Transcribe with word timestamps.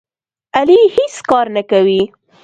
علي 0.57 0.79
هېڅ 0.95 1.15
کار 1.29 1.45
نه 1.55 1.61
کوي. 1.69 2.01